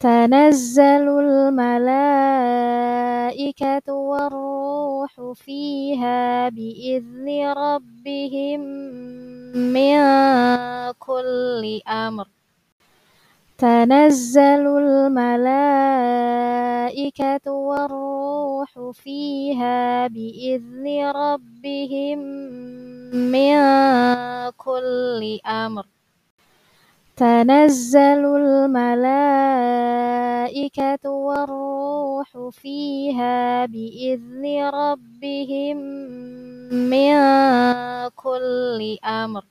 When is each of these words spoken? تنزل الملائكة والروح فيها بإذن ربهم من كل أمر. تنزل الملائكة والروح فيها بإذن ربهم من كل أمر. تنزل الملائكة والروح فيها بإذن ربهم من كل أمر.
تنزل 0.00 1.08
الملائكة 1.08 1.82
والروح 3.92 5.32
فيها 5.34 6.48
بإذن 6.48 7.52
ربهم 7.56 8.60
من 9.56 9.98
كل 10.98 11.80
أمر. 11.88 12.28
تنزل 13.58 14.66
الملائكة 14.78 15.16
والروح 17.52 18.90
فيها 18.92 20.06
بإذن 20.06 20.86
ربهم 21.16 22.18
من 23.32 23.56
كل 24.56 25.38
أمر. 25.46 25.86
تنزل 27.16 28.24
الملائكة 28.36 29.00
والروح 31.10 32.48
فيها 32.52 33.66
بإذن 33.66 34.70
ربهم 34.74 35.76
من 36.72 37.16
كل 38.16 38.98
أمر. 39.04 39.44